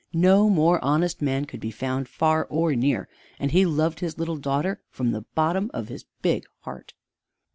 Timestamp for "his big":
5.89-6.45